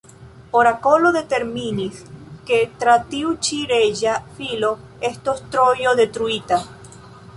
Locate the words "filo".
4.39-4.73